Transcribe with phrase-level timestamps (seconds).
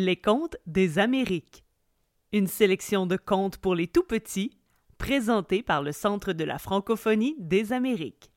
[0.00, 1.64] Les contes des Amériques.
[2.32, 4.52] Une sélection de contes pour les tout petits,
[4.96, 8.30] présentés par le Centre de la francophonie des Amériques.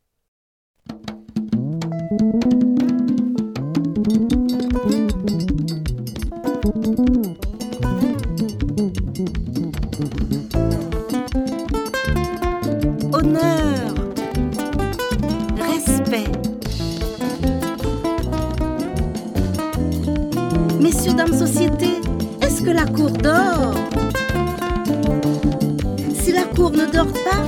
[26.23, 27.43] Si la cour ne dort pas,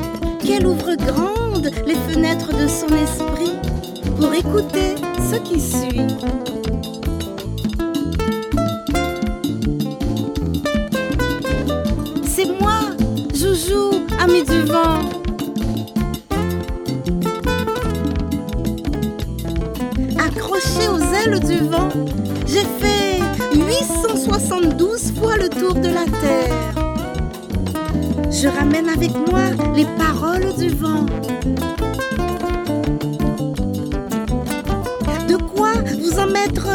[0.45, 3.53] qu'elle ouvre grandes les fenêtres de son esprit
[4.17, 4.93] pour écouter
[5.31, 6.07] ce qui suit.
[12.23, 12.81] C'est moi,
[13.33, 14.99] Joujou, ami du vent.
[20.19, 21.89] Accroché aux ailes du vent,
[22.45, 23.02] j'ai fait 872
[25.21, 26.73] le tour de la terre.
[28.31, 29.41] Je ramène avec moi
[29.75, 31.05] les paroles du vent.
[35.27, 36.67] De quoi vous en mettre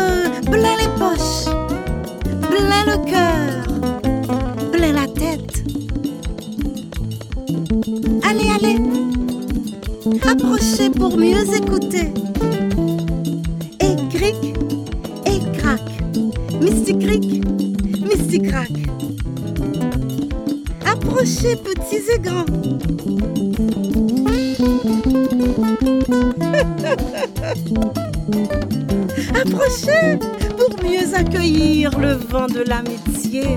[21.39, 22.44] Approchez petits et grands.
[29.41, 30.19] Approchez
[30.56, 33.56] pour mieux accueillir le vent de l'amitié.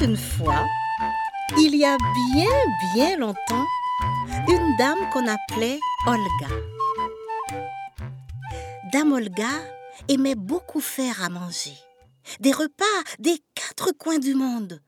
[0.00, 0.64] Une fois,
[1.58, 2.50] il y a bien
[2.94, 3.66] bien longtemps,
[4.48, 6.54] une dame qu'on appelait Olga.
[8.92, 9.50] Dame Olga
[10.08, 11.76] aimait beaucoup faire à manger.
[12.40, 12.84] Des repas
[13.18, 14.80] des quatre coins du monde.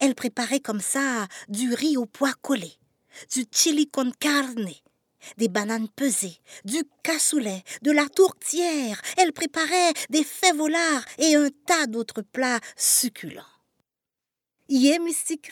[0.00, 2.72] Elle préparait comme ça du riz au pois collé,
[3.34, 4.70] du chili con carne,
[5.36, 9.00] des bananes pesées, du cassoulet, de la tourtière.
[9.16, 13.59] Elle préparait des févolards et un tas d'autres plats succulents.
[14.72, 15.50] Yé mystique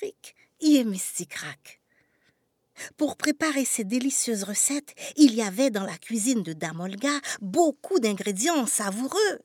[2.97, 7.99] Pour préparer ces délicieuses recettes, il y avait dans la cuisine de Dame Olga beaucoup
[7.99, 9.41] d'ingrédients savoureux.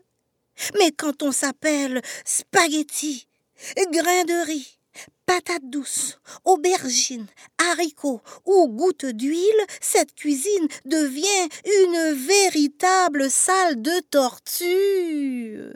[0.78, 3.28] Mais quand on s'appelle spaghetti,
[3.92, 4.78] grains de riz,
[5.26, 7.26] patates douces, aubergines,
[7.58, 15.74] haricots ou gouttes d'huile, cette cuisine devient une véritable salle de torture.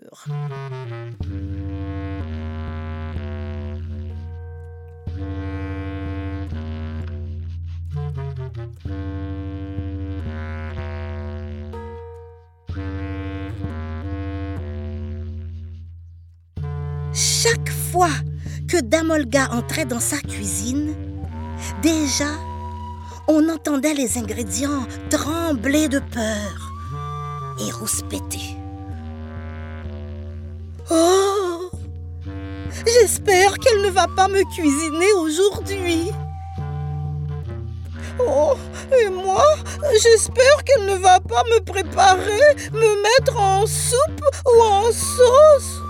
[17.20, 18.12] Chaque fois
[18.68, 20.94] que Dame Olga entrait dans sa cuisine,
[21.82, 22.30] déjà,
[23.28, 26.72] on entendait les ingrédients trembler de peur
[27.60, 28.56] et rouspéter.
[30.92, 31.72] Oh
[32.86, 36.12] J'espère qu'elle ne va pas me cuisiner aujourd'hui.
[38.20, 38.54] Oh,
[38.96, 39.44] et moi,
[40.04, 45.82] j'espère qu'elle ne va pas me préparer, me mettre en soupe ou en sauce.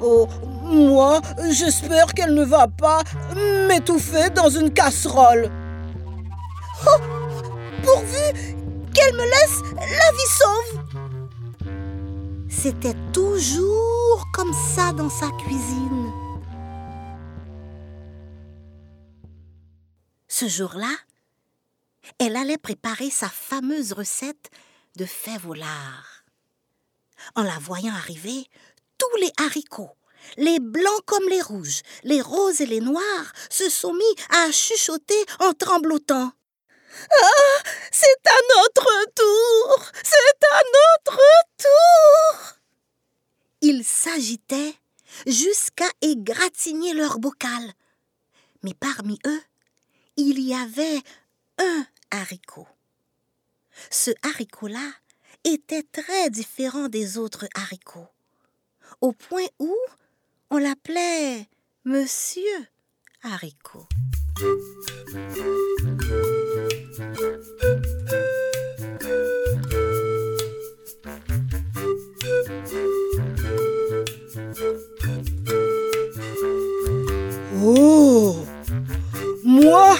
[0.00, 0.26] Oh,
[0.64, 1.20] moi,
[1.50, 3.02] j'espère qu'elle ne va pas
[3.68, 5.50] m'étouffer dans une casserole.
[6.86, 7.00] Oh,
[7.82, 8.56] pourvu
[8.94, 10.80] qu'elle me laisse la vie sauve.
[12.48, 16.10] C'était toujours comme ça dans sa cuisine.
[20.28, 20.94] Ce jour-là,
[22.18, 24.50] elle allait préparer sa fameuse recette
[24.96, 25.54] de fèves au.
[27.34, 28.46] En la voyant arriver,
[29.00, 29.96] tous les haricots,
[30.36, 35.24] les blancs comme les rouges, les roses et les noirs, se sont mis à chuchoter
[35.40, 36.32] en tremblotant.
[37.10, 41.18] Ah, c'est à notre tour, c'est à notre
[41.56, 42.56] tour.
[43.62, 44.74] Ils s'agitaient
[45.26, 47.72] jusqu'à égratigner leur bocal.
[48.62, 49.42] Mais parmi eux,
[50.16, 51.00] il y avait
[51.58, 52.68] un haricot.
[53.90, 54.92] Ce haricot-là
[55.44, 58.08] était très différent des autres haricots,
[59.00, 59.74] au point où
[60.50, 61.46] on l'appelait
[61.84, 62.42] Monsieur
[63.22, 63.86] Haricot.
[77.62, 78.36] Oh
[79.44, 79.96] Moi,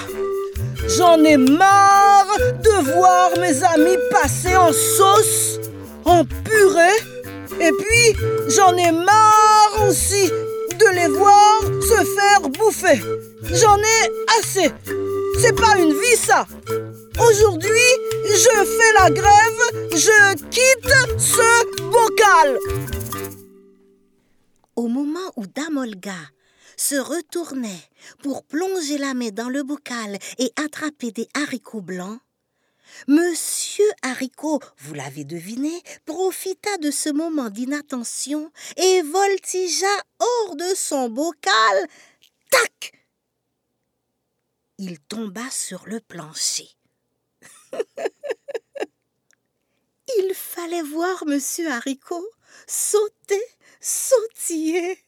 [0.96, 5.58] j'en ai marre de voir mes amis passer en sauce,
[6.04, 7.09] en purée,
[7.60, 10.28] et puis j'en ai marre aussi
[10.80, 13.00] de les voir se faire bouffer.
[13.52, 14.02] J'en ai
[14.38, 14.72] assez.
[15.40, 16.46] C'est pas une vie ça.
[17.20, 17.90] Aujourd'hui,
[18.24, 22.58] je fais la grève, je quitte ce bocal.
[24.76, 26.16] Au moment où Damolga
[26.76, 27.82] se retournait
[28.22, 32.20] pour plonger la main dans le bocal et attraper des haricots blancs,
[33.06, 41.08] Monsieur Haricot, vous l'avez deviné, profita de ce moment d'inattention et voltigea hors de son
[41.08, 41.88] bocal.
[42.50, 42.92] Tac
[44.78, 46.68] Il tomba sur le plancher.
[50.18, 52.28] Il fallait voir Monsieur Haricot
[52.66, 53.42] sauter,
[53.80, 54.98] sautiller.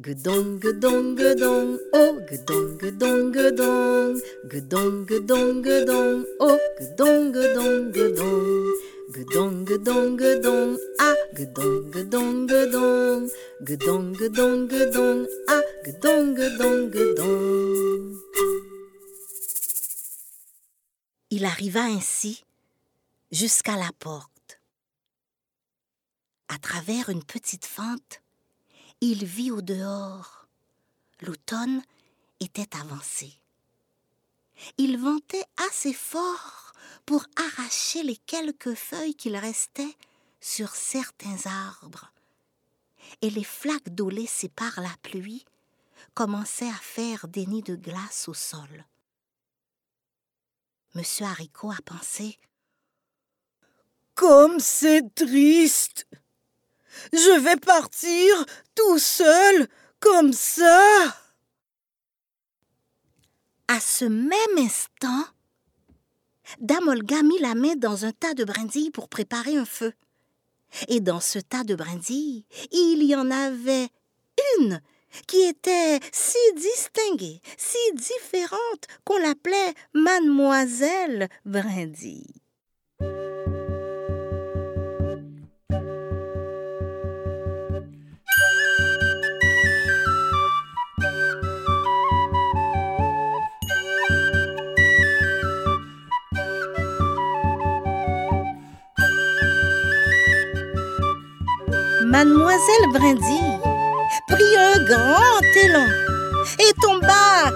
[0.00, 4.16] Gedong, gedong, gedong, oh, gedong, gedong, gedong,
[4.48, 8.64] gedong, gedong, gedong, oh, gedong, gedong, gedong,
[9.12, 13.28] gedong, gedong, gedong, ah, gedong, gedong, gedong,
[13.60, 15.20] gedong, gedong, gedong,
[15.52, 18.02] ah, gedong, gedong, gedong.
[21.28, 22.40] Il arriva ainsi
[23.30, 24.62] jusqu'à la porte.
[26.48, 28.22] À travers une petite fente,
[29.00, 30.46] il vit au dehors.
[31.20, 31.82] L'automne
[32.40, 33.32] était avancé.
[34.76, 36.72] Il ventait assez fort
[37.06, 39.96] pour arracher les quelques feuilles qu'il restait
[40.40, 42.12] sur certains arbres.
[43.22, 45.44] Et les flaques d'eau laissées par la pluie
[46.14, 48.84] commençaient à faire des nids de glace au sol.
[50.94, 52.38] Monsieur Haricot a pensé
[54.14, 56.06] Comme c'est triste
[57.12, 58.44] je vais partir
[58.74, 59.68] tout seul,
[60.00, 60.82] comme ça.
[63.68, 65.24] À ce même instant,
[66.58, 69.92] Damolga mit la main dans un tas de brindilles pour préparer un feu.
[70.88, 73.88] Et dans ce tas de brindilles, il y en avait
[74.58, 74.80] une
[75.26, 82.40] qui était si distinguée, si différente qu'on l'appelait Mademoiselle Brindille.
[102.20, 103.58] Mademoiselle Brindille
[104.28, 105.86] prit un grand élan
[106.58, 107.50] et tomba,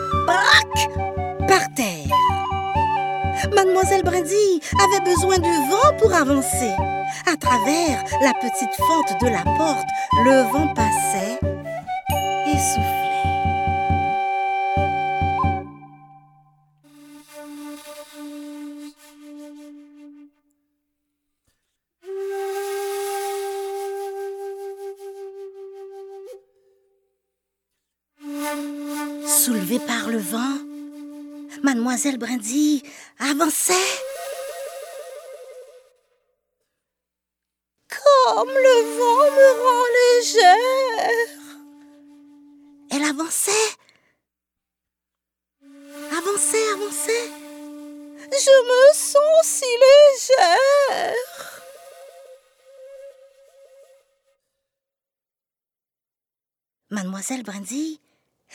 [1.47, 2.17] par terre.
[3.55, 6.73] Mademoiselle Brindille avait besoin du vent pour avancer.
[7.31, 9.89] À travers la petite fente de la porte,
[10.25, 11.39] le vent passait
[12.47, 13.04] et soufflait.
[31.95, 32.83] Mademoiselle Brindille
[33.21, 33.73] avançait.
[37.89, 39.87] Comme le vent me rend
[40.19, 41.29] légère.
[42.91, 43.71] Elle avançait.
[46.19, 47.31] Avançait, avançait.
[48.33, 51.15] Je me sens si légère.
[56.91, 58.01] Mademoiselle Brindille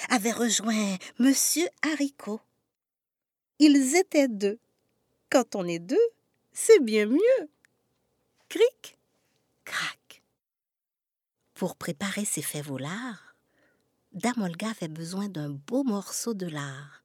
[0.10, 2.42] avait rejoint Monsieur Haricot.
[3.60, 4.58] Ils étaient deux.
[5.30, 5.98] Quand on est deux,
[6.54, 7.50] c'est bien mieux.
[8.48, 8.98] Cric,
[9.66, 10.24] crac.
[11.54, 13.36] Pour préparer ses fèves au lard,
[14.14, 17.04] Damolga avait besoin d'un beau morceau de lard.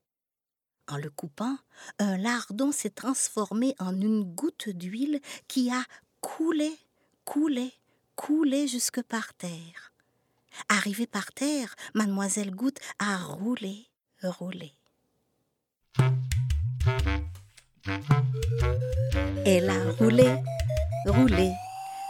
[0.86, 1.58] En le coupant,
[1.98, 5.82] un lardon s'est transformé en une goutte d'huile qui a
[6.20, 6.72] coulé,
[7.24, 7.72] coulé,
[8.14, 9.92] coulé jusque par terre.
[10.68, 13.88] Arrivée par terre, mademoiselle Goutte a roulé,
[14.22, 14.72] roulé.
[19.46, 20.28] Elle a roulé,
[21.06, 21.52] roulé,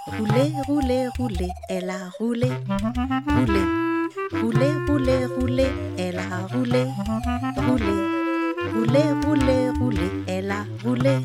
[0.07, 2.51] roulé, roulé, roulé, elle a roulé,
[3.29, 3.63] roulé,
[4.41, 5.67] roulé, roulé, roulé,
[5.99, 6.87] elle a roulé,
[7.57, 7.95] roulé,
[8.73, 11.19] roulé, roulé, roulé, elle a roulé,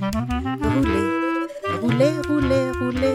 [0.61, 1.03] roulé,
[1.81, 3.13] roulé, roulé, roulé.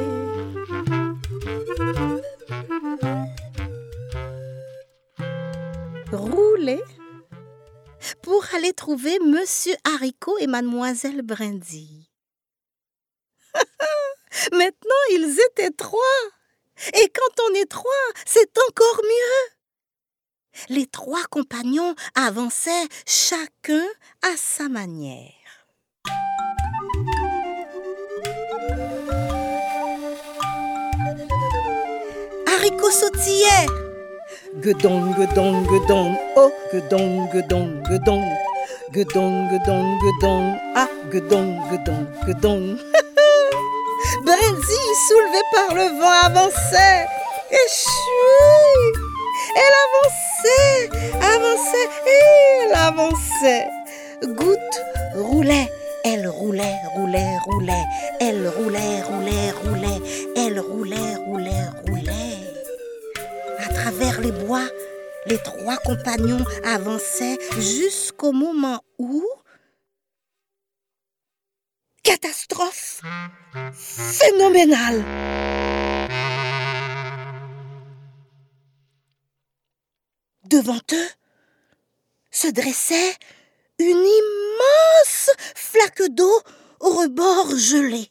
[8.45, 12.11] Pour aller trouver Monsieur Haricot et Mademoiselle Brindille.
[14.53, 16.01] Maintenant, ils étaient trois.
[16.95, 17.93] Et quand on est trois,
[18.27, 20.67] c'est encore mieux.
[20.69, 23.87] Les trois compagnons avançaient chacun
[24.23, 25.33] à sa manière.
[32.47, 33.84] Haricot sautillait.
[34.63, 38.23] Guedon, guedon, guedon, oh, guedon, guedon, guedon.
[38.93, 42.79] Guedon, guedon, guedon, ah, guedon, guedon, guedon.
[44.25, 47.07] Brindille, soulevée par le vent, avançait.
[47.51, 48.93] Et chouii
[49.57, 50.89] Elle avançait,
[51.35, 52.23] avançait, et
[52.63, 53.67] elle avançait.
[54.37, 54.83] Goutte
[55.17, 55.69] roulait,
[56.05, 57.85] elle roulait, roulait, roulait.
[58.21, 60.01] Elle roulait, roulait, roulait.
[60.37, 61.94] Elle roulait, roulait, roulait.
[63.95, 64.67] À travers les bois,
[65.27, 69.25] les trois compagnons avançaient jusqu'au moment où
[72.03, 73.03] catastrophe
[73.73, 75.05] phénoménale.
[80.43, 81.09] Devant eux
[82.33, 83.15] se dressait
[83.79, 86.41] une immense flaque d'eau
[86.81, 88.11] au rebord gelé.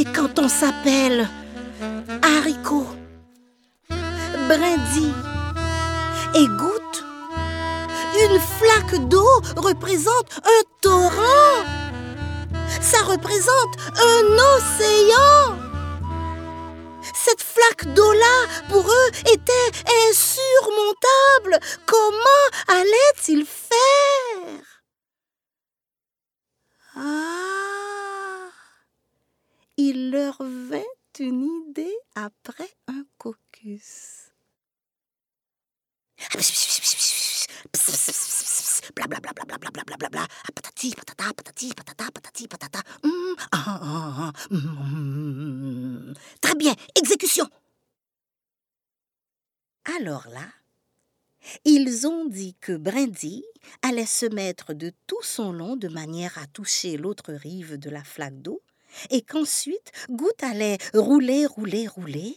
[0.00, 1.28] Mais quand on s'appelle
[2.22, 2.86] haricot,
[4.48, 5.12] brindille
[6.34, 7.04] et goutte,
[8.24, 11.66] une flaque d'eau représente un torrent.
[12.80, 15.58] Ça représente un océan.
[17.14, 19.70] Cette flaque d'eau-là, pour eux, était
[20.08, 21.60] insurmontable.
[21.84, 24.64] Comment allaient-ils faire?
[26.96, 27.69] Ah
[29.82, 30.84] Il leur vint
[31.18, 34.28] une idée après un caucus.
[46.42, 47.48] Très bien, exécution.
[49.96, 50.46] Alors là,
[51.64, 53.46] ils ont dit que Brindille
[53.80, 58.04] allait se mettre de tout son long de manière à toucher l'autre rive de la
[58.04, 58.62] flaque d'eau,
[59.10, 62.36] et qu'ensuite Goutte allait rouler, rouler, rouler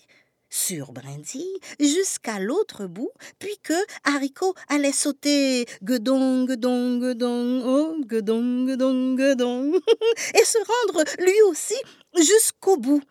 [0.54, 8.66] sur Brindille jusqu'à l'autre bout, puis que Haricot allait sauter guedon, guedon, guedon, oh, guedon,
[8.66, 9.74] guedon, guedon,
[10.36, 11.76] et se rendre lui aussi
[12.16, 13.02] jusqu'au bout.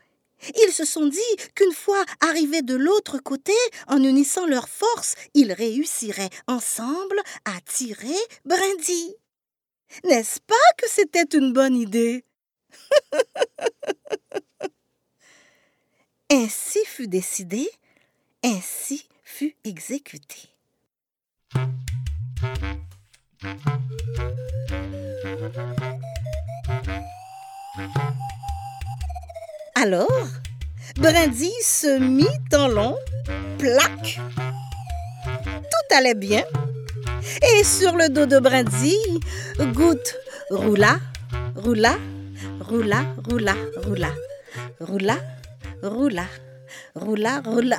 [0.64, 3.52] Ils se sont dit qu'une fois arrivés de l'autre côté,
[3.88, 9.16] en unissant leurs forces, ils réussiraient ensemble à tirer Brindille.
[10.04, 12.24] N'est-ce pas que c'était une bonne idée?
[16.30, 17.68] Ainsi fut décidé,
[18.42, 20.48] ainsi fut exécuté.
[29.74, 30.08] Alors,
[30.96, 32.96] Brindille se mit en long,
[33.58, 34.20] plaque.
[35.36, 36.44] Tout allait bien.
[37.42, 39.20] Et sur le dos de Brindille,
[39.74, 40.16] Goutte
[40.50, 40.98] roula,
[41.56, 41.96] roula,
[42.72, 44.10] roula, roula, roula,
[44.80, 45.16] roula,
[45.82, 46.26] roula,
[46.94, 47.78] roula, roula.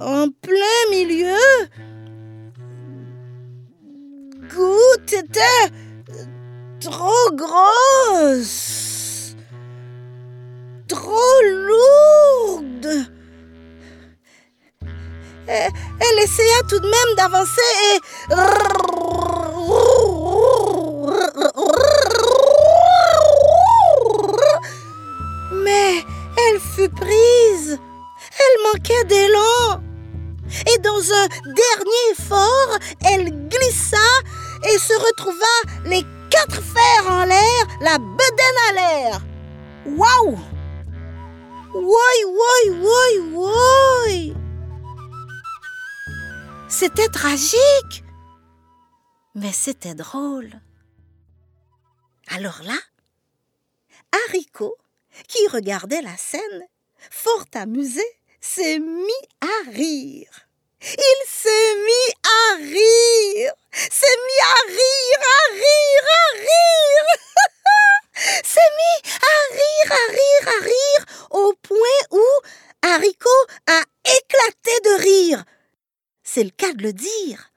[0.00, 1.46] En plein milieu,
[4.52, 5.70] Goutte était
[6.80, 8.63] trop grosse,
[16.34, 17.60] essaya tout de même d'avancer
[17.94, 18.00] et...
[25.52, 26.04] Mais
[26.36, 27.78] elle fut prise.
[28.38, 29.80] Elle manquait d'élan.
[30.74, 32.78] Et dans un dernier effort,
[33.10, 33.96] elle glissa
[34.64, 35.54] et se retrouva
[35.86, 39.20] les quatre fers en l'air, la bedaine à l'air.
[39.86, 40.38] Waouh!
[41.74, 44.43] Woi, woi, woi, woi!
[46.76, 48.02] C'était tragique,
[49.36, 50.60] mais c'était drôle.
[52.26, 52.76] Alors là,
[54.26, 54.76] Haricot,
[55.28, 56.66] qui regardait la scène,
[57.12, 58.02] fort amusé,
[58.40, 60.48] s'est mis à rire.
[60.82, 67.06] Il s'est mis à rire, s'est mis à rire, à rire, à rire,
[68.44, 72.24] s'est mis à rire, à rire, à rire, au point où
[72.82, 75.44] Haricot a éclaté de rire.
[76.24, 77.52] C'est le cas de le dire.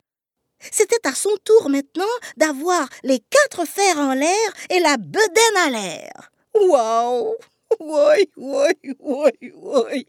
[0.59, 2.05] C'était à son tour maintenant
[2.35, 6.31] d'avoir les quatre fers en l'air et la bedaine à l'air.
[6.53, 7.35] Waouh!
[7.79, 10.07] Oui, oui, oui, oui.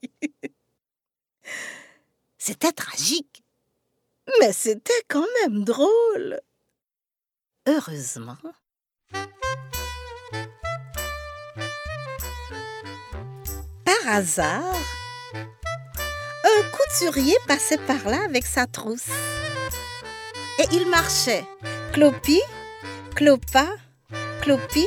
[2.36, 3.42] C'était tragique,
[4.40, 6.40] mais c'était quand même drôle.
[7.66, 8.38] Heureusement,
[13.84, 14.76] par hasard,
[16.88, 19.08] couturier passait par là avec sa trousse.
[20.58, 21.44] Et il marchait,
[21.92, 22.40] clopi,
[23.14, 23.66] clopa,
[24.40, 24.86] clopi,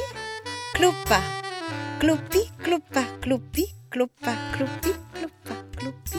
[0.74, 1.22] clopa,
[2.00, 6.18] clopi, clopa, clopi, clopa, clopi, clopa, clopi, clopa, clopi.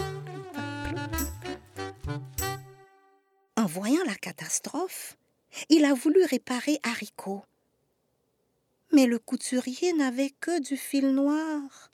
[3.57, 5.17] En voyant la catastrophe,
[5.69, 7.45] il a voulu réparer Haricot.
[8.93, 11.91] Mais le couturier n'avait que du fil noir.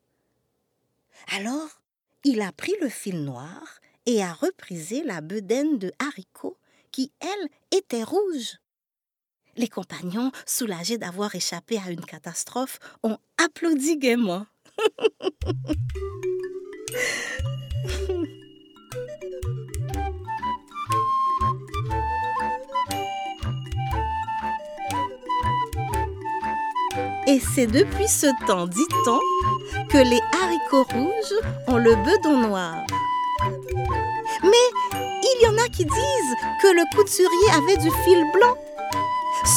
[1.34, 1.77] Alors,
[2.24, 6.56] il a pris le fil noir et a reprisé la bedaine de haricot
[6.92, 8.58] qui, elle, était rouge.
[9.56, 14.46] Les compagnons, soulagés d'avoir échappé à une catastrophe, ont applaudi gaiement.
[27.30, 29.20] Et c'est depuis ce temps, dit-on,
[29.90, 32.86] que les haricots rouges ont le bedon noir.
[34.42, 34.66] Mais
[35.22, 38.56] il y en a qui disent que le couturier avait du fil blanc,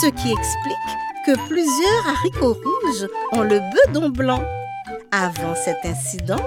[0.02, 0.92] ce qui explique
[1.26, 4.44] que plusieurs haricots rouges ont le bedon blanc.
[5.14, 6.44] Avant cet incident,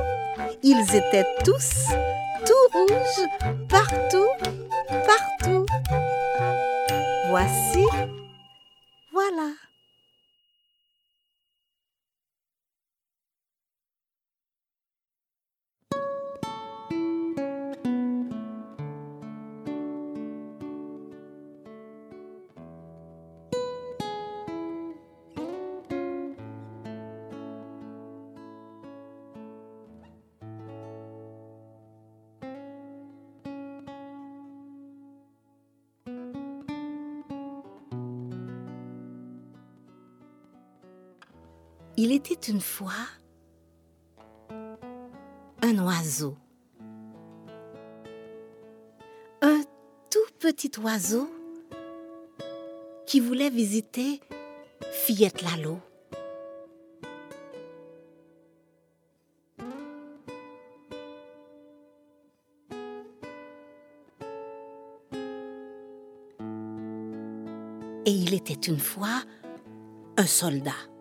[0.63, 1.89] ils étaient tous
[2.45, 3.29] tout rouges
[3.71, 4.29] partout,
[4.91, 5.65] partout.
[7.31, 7.85] Voici,
[42.07, 42.93] Il était une fois
[45.63, 46.37] un oiseau.
[49.41, 49.63] Un
[50.11, 51.31] tout petit oiseau
[53.07, 54.21] qui voulait visiter
[54.93, 55.81] Fillette Lalo.
[68.05, 69.23] Et il était une fois
[70.19, 70.94] un soldat.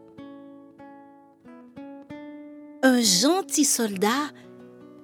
[2.93, 4.29] Un gentil soldat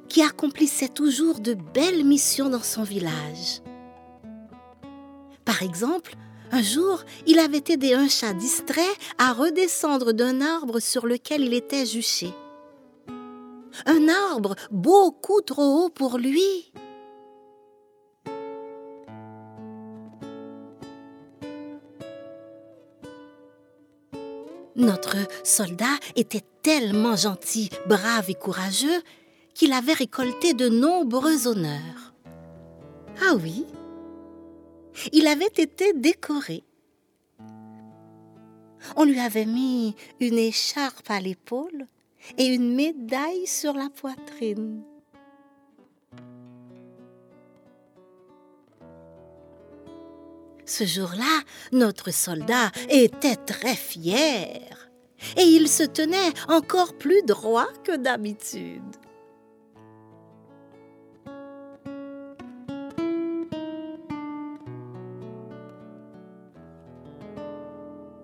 [0.09, 3.61] qui accomplissait toujours de belles missions dans son village.
[5.43, 6.13] Par exemple,
[6.51, 11.53] un jour, il avait aidé un chat distrait à redescendre d'un arbre sur lequel il
[11.55, 12.31] était juché.
[13.87, 16.68] Un arbre beaucoup trop haut pour lui.
[24.79, 29.03] Notre soldat était tellement gentil, brave et courageux
[29.53, 32.13] qu'il avait récolté de nombreux honneurs.
[33.21, 33.65] Ah oui,
[35.11, 36.63] il avait été décoré.
[38.95, 41.85] On lui avait mis une écharpe à l'épaule
[42.37, 44.81] et une médaille sur la poitrine.
[50.69, 54.61] Ce jour-là, notre soldat était très fier
[55.35, 58.83] et il se tenait encore plus droit que d'habitude.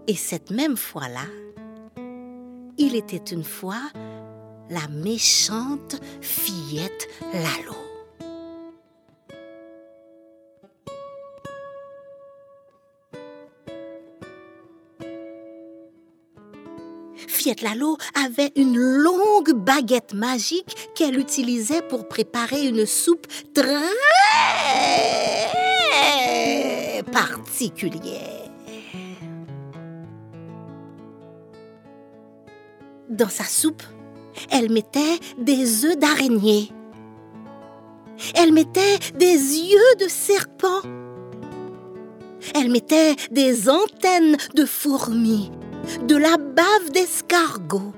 [0.08, 1.26] Et cette même fois-là,
[2.78, 3.82] il était une fois
[4.70, 7.85] la méchante fillette Lalo.
[17.46, 23.84] Fiette Lalo avait une longue baguette magique qu'elle utilisait pour préparer une soupe très
[27.12, 28.50] particulière.
[33.10, 33.84] Dans sa soupe,
[34.50, 36.72] elle mettait des œufs d'araignée.
[38.34, 40.82] Elle mettait des yeux de serpent.
[42.56, 45.52] Elle mettait des antennes de fourmis,
[46.08, 47.94] de la bave d'escargot,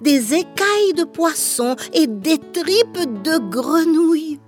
[0.00, 4.40] des écailles de poisson et des tripes de grenouilles.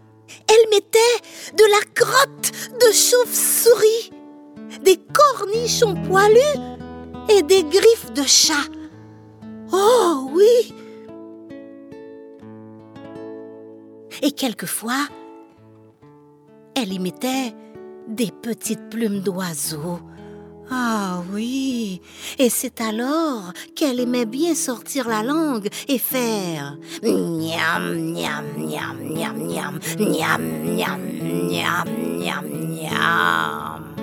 [0.48, 4.10] Elle mettait de la crotte de chauve-souris,
[4.82, 6.60] des cornichons poilus
[7.28, 8.70] et des griffes de chat.
[9.72, 10.74] Oh oui
[14.22, 15.08] Et quelquefois,
[16.74, 17.54] elle y mettait
[18.08, 20.00] des petites plumes d'oiseaux.
[20.68, 22.00] Ah oui,
[22.38, 29.36] et c'est alors qu'elle aimait bien sortir la langue et faire niam niam niam niam
[29.38, 31.00] niam niam niam
[31.48, 33.94] niam niam niam.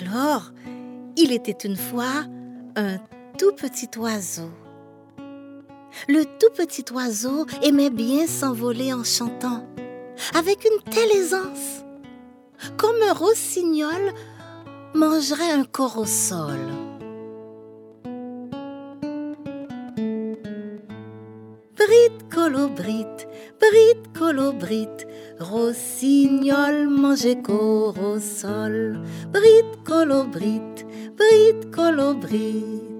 [0.00, 0.52] Alors,
[1.16, 2.24] il était une fois
[2.76, 2.96] un
[3.38, 4.50] tout petit oiseau.
[6.08, 9.66] Le tout petit oiseau aimait bien s'envoler en chantant,
[10.34, 11.84] avec une telle aisance,
[12.76, 14.12] comme un rossignol
[14.94, 16.60] mangerait un corps au sol.
[21.76, 23.28] Brite colobrite,
[23.60, 25.06] brite colobrite,
[25.40, 29.00] rossignol mangeait corps au sol.
[29.32, 32.95] Brite colobrite, brite colobrite.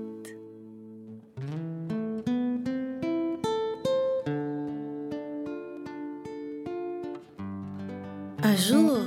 [8.56, 9.02] Jour,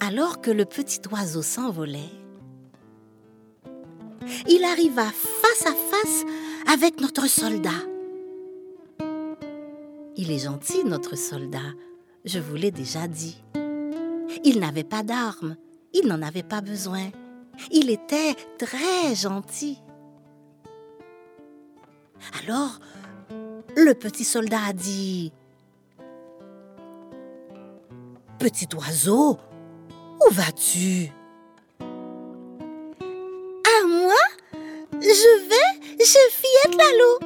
[0.00, 2.10] alors que le petit oiseau s'envolait,
[4.48, 6.24] il arriva face à face
[6.66, 7.70] avec notre soldat.
[10.16, 11.74] Il est gentil, notre soldat,
[12.24, 13.40] je vous l'ai déjà dit.
[14.42, 15.56] Il n'avait pas d'armes,
[15.94, 17.10] il n'en avait pas besoin.
[17.70, 19.78] Il était très gentil.
[22.42, 22.80] Alors,
[23.76, 25.32] le petit soldat a dit
[28.38, 29.38] Petit oiseau,
[30.20, 31.10] où vas-tu?
[31.80, 31.84] À
[33.86, 34.14] moi
[34.92, 37.18] Je vais chez Fillette Lalo.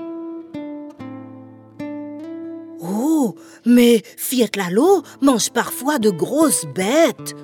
[2.81, 3.35] Oh,
[3.67, 7.35] mais Fillette Lalo mange parfois de grosses bêtes.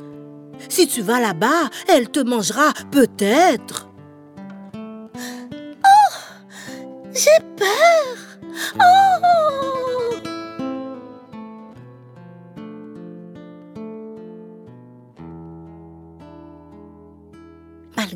[0.71, 3.91] Si tu vas là-bas, elle te mangera peut-être.
[4.75, 6.15] Oh,
[7.13, 7.88] j'ai peur.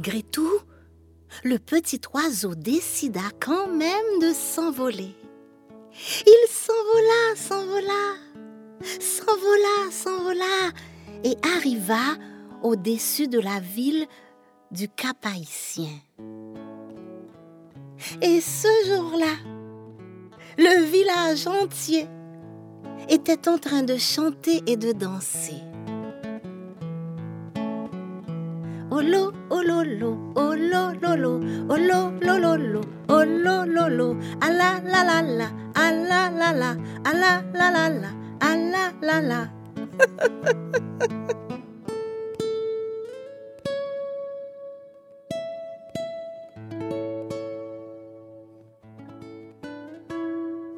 [0.04, 0.58] Malgré tout,
[1.44, 5.14] le petit oiseau décida quand même de s'envoler.
[6.26, 8.16] Il s'envola, s'envola,
[8.98, 10.72] s'envola, s'envola
[11.22, 12.18] et arriva
[12.64, 14.08] au-dessus de la ville
[14.72, 16.00] du Cap Haïtien.
[18.22, 19.36] Et ce jour-là,
[20.58, 22.08] le village entier
[23.08, 25.62] était en train de chanter et de danser.
[28.92, 30.18] Olo, ololo.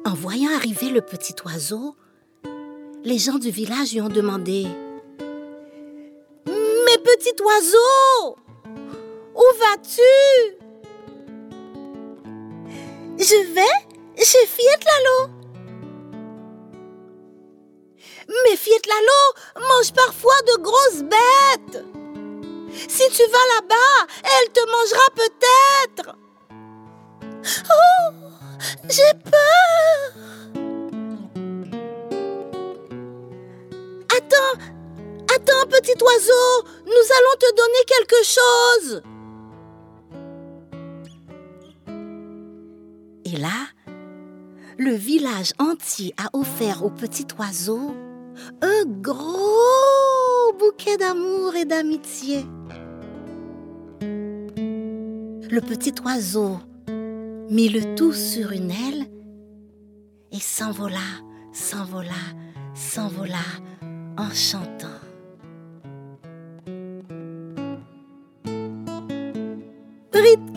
[0.05, 1.97] En voyant arriver le petit oiseau,
[3.03, 4.67] les gens du village lui ont demandé
[7.25, 8.37] petit oiseau,
[9.33, 10.01] où vas-tu?
[13.17, 15.31] Je vais chez Fiat Lalo.
[18.27, 21.83] Mais Fiat Lalo mange parfois de grosses bêtes.
[22.87, 26.15] Si tu vas là-bas, elle te mangera peut-être.
[27.71, 28.11] Oh,
[28.89, 30.64] j'ai peur.
[35.65, 39.01] Petit oiseau, nous allons te donner quelque chose.
[43.25, 43.67] Et là,
[44.77, 47.95] le village entier a offert au petit oiseau
[48.61, 52.45] un gros bouquet d'amour et d'amitié.
[54.01, 56.59] Le petit oiseau
[57.49, 59.05] mit le tout sur une aile
[60.31, 60.97] et s'envola,
[61.53, 62.11] s'envola,
[62.73, 63.45] s'envola
[64.17, 65.04] en chantant.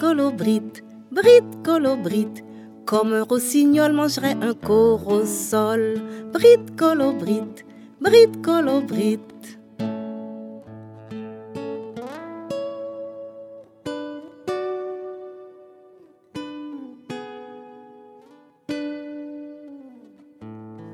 [0.09, 2.43] colobrite, brite colobrite,
[2.87, 6.01] comme un rossignol mangerait un corosol,
[6.33, 7.67] brite colobrite,
[8.01, 9.59] brite colobrite.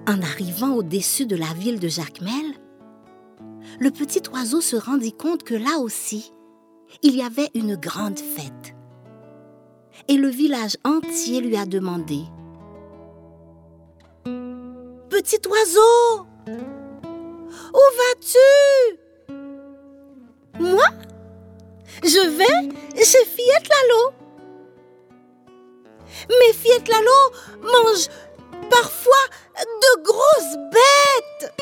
[0.09, 2.33] En arrivant au-dessus de la ville de Jacmel,
[3.79, 6.33] le petit oiseau se rendit compte que là aussi,
[7.03, 8.73] il y avait une grande fête.
[10.08, 12.24] Et le village entier lui a demandé
[15.08, 16.26] Petit oiseau,
[17.72, 18.98] où vas-tu?
[20.60, 20.84] Moi?
[22.02, 22.68] Je vais
[23.02, 24.12] chez Fillette Lalo.
[26.28, 28.08] Mais Fillette Lalo mange
[28.70, 31.54] parfois de grosses bêtes.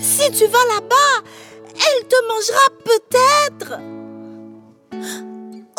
[0.00, 1.22] Si tu vas là-bas,
[1.66, 3.80] elle te mangera peut-être.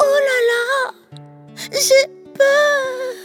[0.01, 0.93] Oh là là,
[1.71, 3.19] j'ai peur.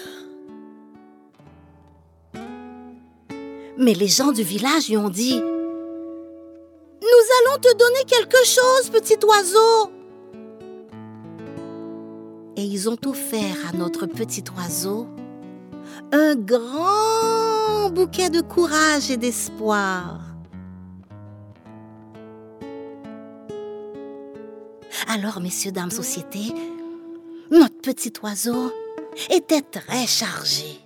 [3.77, 9.19] Mais les gens du village lui ont dit, Nous allons te donner quelque chose, petit
[9.27, 9.91] oiseau.
[12.57, 15.09] Et ils ont offert à notre petit oiseau
[16.13, 20.21] un grand bouquet de courage et d'espoir.
[25.09, 26.55] Alors, messieurs, dames, société,
[27.55, 28.73] notre petit oiseau
[29.31, 30.81] était très chargé.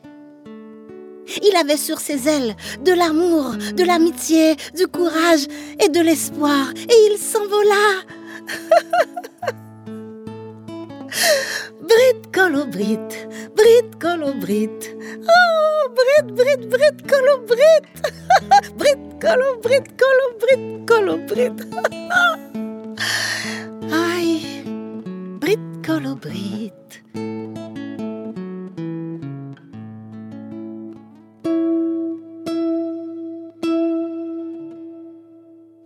[1.42, 5.46] Il avait sur ses ailes de l'amour, de l'amitié, du courage
[5.82, 8.04] et de l'espoir, et il s'envola.
[11.82, 12.98] Brit colobrit,
[13.56, 14.70] Brit colobrit.
[15.22, 17.82] Oh, Brit, Brit, Brit colobrit.
[18.76, 21.52] Brit colobrit, colobrit, colobrit.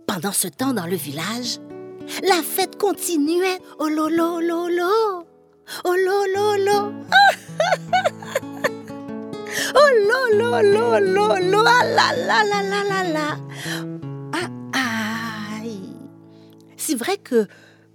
[0.05, 1.59] Pendant ce temps, dans le village,
[2.21, 3.59] la fête continuait.
[3.79, 5.25] Oh lolo lolo.
[5.85, 6.93] Oh lolo lolo.
[9.75, 9.89] Oh
[10.33, 10.59] lolo
[10.99, 11.63] lolo.
[11.65, 13.37] Ah la la la la la la.
[14.33, 15.95] Ah aïe.
[16.75, 17.47] C'est vrai que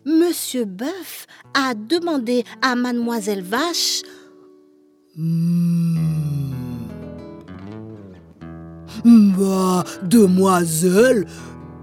[0.09, 4.01] Monsieur Bœuf a demandé à Mademoiselle Vache.
[5.15, 5.99] Hmm.
[9.05, 11.27] Bah, demoiselle,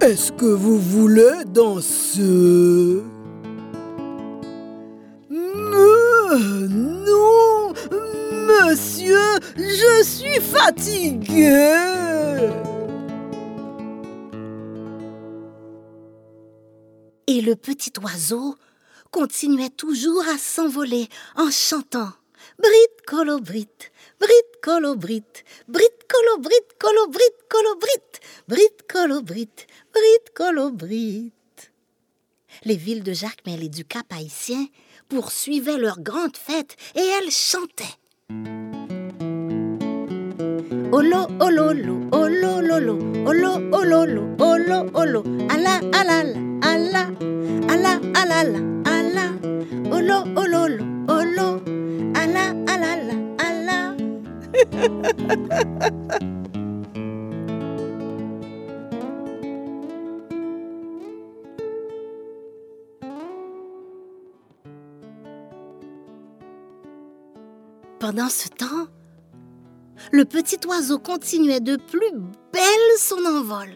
[0.01, 3.03] est-ce que vous voulez danser?
[5.29, 7.73] Non,
[8.39, 11.51] monsieur, je suis fatigué.
[17.27, 18.55] Et le petit oiseau
[19.11, 22.11] continuait toujours à s'envoler en chantant
[22.59, 23.67] Brit colobrit,
[24.19, 25.23] Brit colobrit,
[25.67, 29.49] Brit colobrit, colobrit, colobrit, Brit colobrit,
[29.93, 31.31] Brit colobrit.
[32.63, 34.67] Les villes de Jacmel et du Cap haïtien
[35.09, 38.64] poursuivaient leur grande fête et elles chantaient.
[40.91, 46.23] Olo, ololo, olo, lolo, olo, ololo, olo, olo, ala, ala,
[46.61, 47.11] ala,
[47.69, 49.25] ala, ala, ala, ala,
[49.91, 51.61] olo, ololo, olo,
[52.15, 53.15] ala, ala, ala,
[53.47, 53.95] ala.
[67.99, 68.87] Pendant ce temps,
[70.11, 72.11] le petit oiseau continuait de plus
[72.51, 73.75] belle son envol.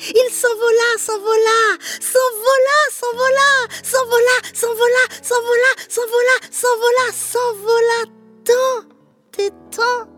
[0.00, 8.00] Il s'envola, s'envola, s'envola, s'envola, s'envola, s'envola, s'envola, s'envola, s'envola, s'envola
[8.44, 8.80] tant
[9.38, 10.08] et tant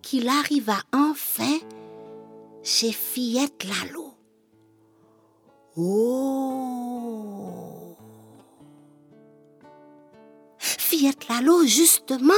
[0.00, 1.58] qu'il arriva enfin
[2.62, 4.14] chez Fillette Lalo.
[5.76, 7.32] Oh
[10.58, 12.32] Fillette Lalo, justement,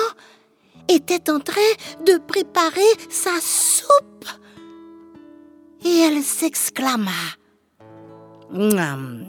[0.88, 1.60] était en train
[2.06, 4.28] de préparer sa soupe.
[5.84, 7.10] Et elle s'exclama.
[8.50, 9.26] Niam,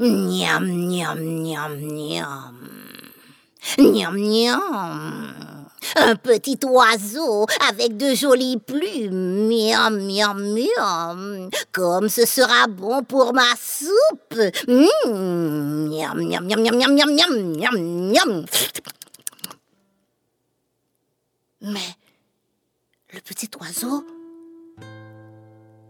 [0.00, 2.56] niam, niam, niam, niam.
[3.78, 5.34] Niam, niam.
[5.96, 9.48] Un petit oiseau avec de jolies plumes.
[9.48, 11.50] Miam, miam, miam.
[11.72, 14.40] Comme ce sera bon pour ma soupe.
[14.66, 18.44] Miam, miam, miam, miam, miam, miam, miam, miam, miam.
[21.66, 21.96] Mais
[23.14, 24.04] le petit oiseau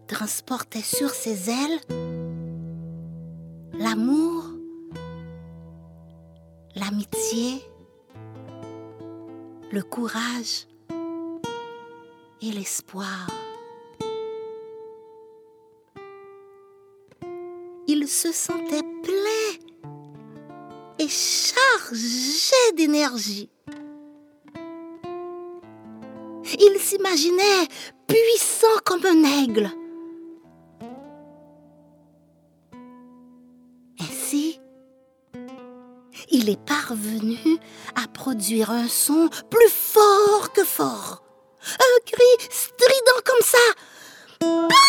[0.07, 1.81] transportait sur ses ailes
[3.73, 4.45] l'amour,
[6.77, 7.61] l'amitié,
[9.73, 10.69] le courage
[12.41, 13.27] et l'espoir.
[17.89, 19.59] Il se sentait plein
[21.01, 23.51] et chargé d'énergie.
[26.59, 27.69] Il s'imaginait
[28.07, 29.71] puissant comme un aigle.
[34.01, 34.61] Ainsi,
[36.31, 37.38] il est parvenu
[37.95, 41.23] à produire un son plus fort que fort.
[41.79, 44.84] Un cri strident comme ça.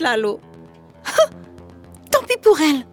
[0.00, 0.40] Lalo.
[2.10, 2.86] Tant pis pour elle.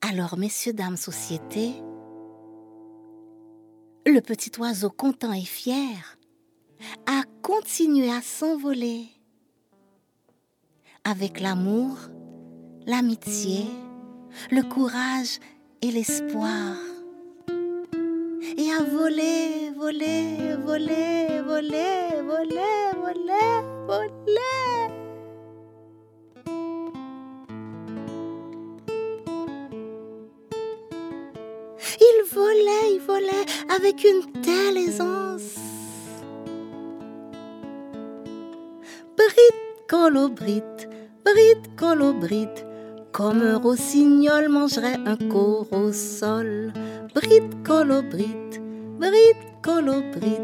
[0.00, 1.74] Alors, messieurs, dames, société,
[4.06, 6.16] le petit oiseau content et fier
[7.06, 9.06] a continué à s'envoler
[11.04, 11.98] avec l'amour,
[12.86, 13.66] l'amitié,
[14.50, 15.40] le courage
[15.82, 16.76] et l'espoir.
[18.56, 24.98] Et à voler, voler, voler, voler, voler, voler, voler.
[32.00, 35.56] Il volait, il volait avec une telle aisance.
[39.16, 40.62] Brit, colobrit,
[41.24, 42.48] brit, colobrit,
[43.18, 46.72] comme un rossignol mangerait un corps au sol.
[47.16, 48.36] Brit, colobrit,
[49.00, 50.38] brit, colobrit.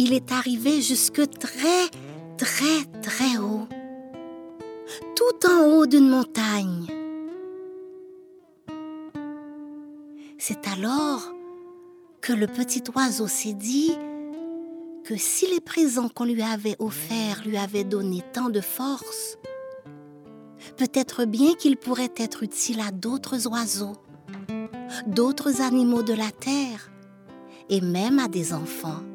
[0.00, 1.90] il est arrivé jusque très,
[2.38, 3.47] très, très haut
[5.88, 6.86] d'une montagne.
[10.36, 11.32] C'est alors
[12.20, 13.92] que le petit oiseau s'est dit
[15.04, 19.38] que si les présents qu'on lui avait offerts lui avaient donné tant de force,
[20.76, 23.96] peut-être bien qu'il pourrait être utile à d'autres oiseaux,
[25.06, 26.90] d'autres animaux de la terre
[27.70, 29.07] et même à des enfants.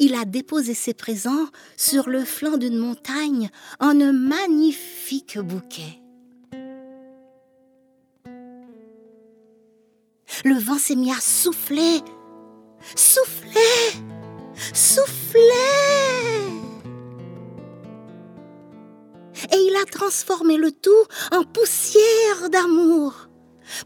[0.00, 6.00] Il a déposé ses présents sur le flanc d'une montagne en un magnifique bouquet.
[10.44, 12.00] Le vent s'est mis à souffler,
[12.96, 13.60] souffler,
[14.72, 15.40] souffler.
[19.52, 20.90] Et il a transformé le tout
[21.30, 23.28] en poussière d'amour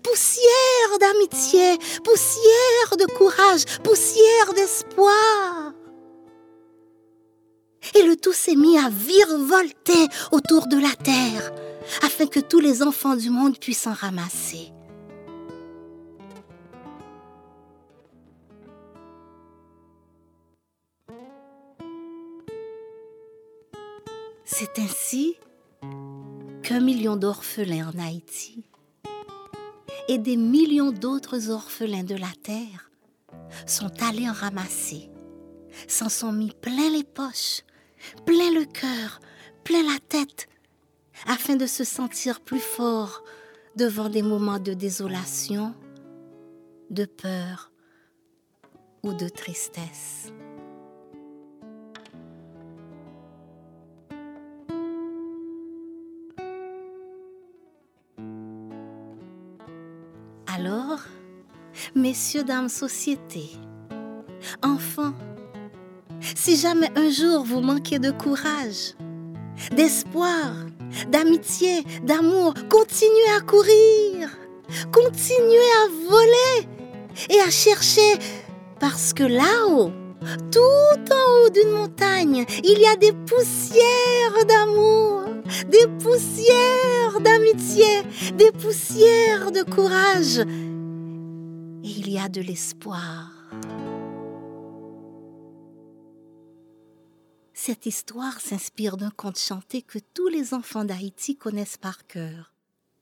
[0.02, 5.63] poussière d'amitié, poussière de courage, poussière d'espoir.
[7.96, 11.52] Et le tout s'est mis à virevolter autour de la terre,
[12.02, 14.72] afin que tous les enfants du monde puissent en ramasser.
[24.44, 25.36] C'est ainsi
[26.62, 28.64] qu'un million d'orphelins en Haïti
[30.08, 32.90] et des millions d'autres orphelins de la terre
[33.66, 35.10] sont allés en ramasser,
[35.88, 37.62] s'en sont mis plein les poches,
[38.24, 39.20] plein le cœur,
[39.64, 40.48] plein la tête,
[41.26, 43.24] afin de se sentir plus fort
[43.76, 45.74] devant des moments de désolation,
[46.90, 47.70] de peur
[49.02, 50.32] ou de tristesse.
[60.46, 61.00] Alors,
[61.94, 63.50] messieurs, dames, société,
[64.62, 65.14] enfants,
[66.34, 68.94] si jamais un jour vous manquez de courage,
[69.76, 70.54] d'espoir,
[71.10, 74.30] d'amitié, d'amour, continuez à courir,
[74.92, 76.68] continuez à voler
[77.30, 78.18] et à chercher,
[78.80, 79.92] parce que là-haut,
[80.50, 85.24] tout en haut d'une montagne, il y a des poussières d'amour
[85.68, 88.02] des poussières d'amitié,
[88.36, 90.38] des poussières de courage.
[90.38, 93.43] Et il y a de l'espoir.
[97.66, 102.52] Cette histoire s'inspire d'un conte chanté que tous les enfants d'Haïti connaissent par cœur.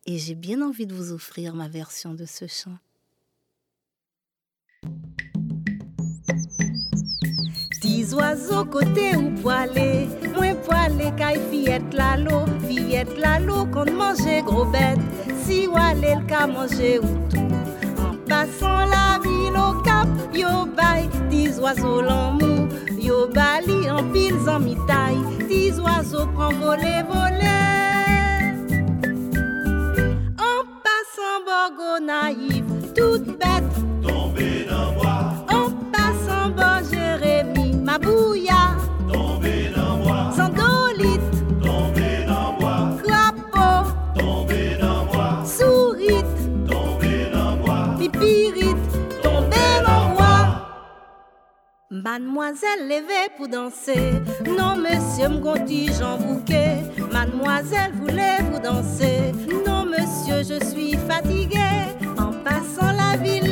[0.07, 2.79] Et j'ai bien envie de vous offrir ma version de ce chant.
[7.81, 13.91] Tis oiseaux côté ou poilé, moins poilé qu'aille fillette la l'eau, fillette la l'eau qu'on
[13.91, 15.01] mangeait gros bête,
[15.45, 18.01] si oualé le cas manger ou tout.
[18.01, 22.52] En passant la ville au cap, yo bye, tis oiseaux l'amour.
[22.99, 27.73] Yo bali en pile en mitaille, tis oiseaux prend voler, voler.
[30.39, 35.33] En passant Borgo naïf, toute bête, tombée dans bois.
[35.49, 38.42] En passant bon Jérémy, ma bouille.
[52.05, 54.15] Mademoiselle levée pour danser.
[54.45, 56.79] Non, monsieur, m'gondi, j'en bouquet.
[57.13, 59.33] Mademoiselle voulait vous danser.
[59.65, 61.87] Non, monsieur, je suis fatiguée.
[62.19, 63.49] En passant la ville,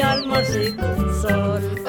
[0.00, 0.90] mi alma si tu
[1.20, 1.79] sol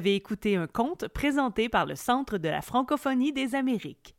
[0.00, 4.16] avez écouté un conte présenté par le Centre de la francophonie des Amériques.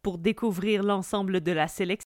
[0.00, 1.96] Pour découvrir l'ensemble de la sélection,